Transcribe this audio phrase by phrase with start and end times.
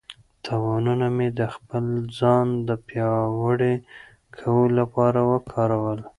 [0.45, 1.85] تاوانونه مې د خپل
[2.19, 3.73] ځان د پیاوړي
[4.37, 5.99] کولو لپاره وکارول.